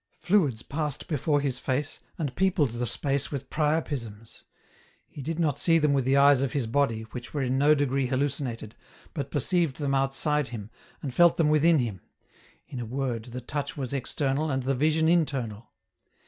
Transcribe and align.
Fluids 0.17 0.63
passed 0.63 1.07
before 1.07 1.41
his 1.41 1.59
face, 1.59 1.99
and 2.17 2.35
peopled 2.35 2.71
the 2.71 2.87
space 2.87 3.29
with 3.29 3.51
priapisms. 3.51 4.41
He 5.07 5.21
did 5.21 5.37
not 5.37 5.59
see 5.59 5.77
them 5.77 5.93
with 5.93 6.05
the 6.05 6.17
eyes 6.17 6.41
of 6.41 6.53
his 6.53 6.65
body, 6.65 7.03
which 7.11 7.35
were 7.35 7.43
in 7.43 7.59
no 7.59 7.75
degree 7.75 8.07
hallucinated, 8.07 8.73
but 9.13 9.29
perceived 9.29 9.75
them 9.75 9.93
outside 9.93 10.47
him, 10.47 10.71
and 11.03 11.13
felt 11.13 11.37
them 11.37 11.49
within 11.49 11.77
him; 11.77 12.01
in 12.67 12.79
a 12.79 12.83
word, 12.87 13.25
the 13.25 13.41
touch 13.41 13.77
was 13.77 13.93
external, 13.93 14.49
and 14.49 14.63
the 14.63 14.73
vision 14.73 15.07
internal. 15.07 15.69